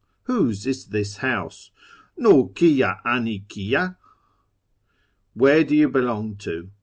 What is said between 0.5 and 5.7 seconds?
is this house? Nil kiyd dn i ki d? Where